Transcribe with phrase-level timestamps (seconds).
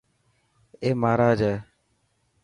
[0.81, 1.55] اي مهراج هي.